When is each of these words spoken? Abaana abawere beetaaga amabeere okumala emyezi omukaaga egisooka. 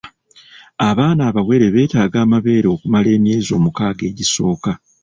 Abaana 0.89 1.21
abawere 1.29 1.65
beetaaga 1.73 2.17
amabeere 2.25 2.67
okumala 2.75 3.07
emyezi 3.17 3.49
omukaaga 3.57 4.03
egisooka. 4.11 4.71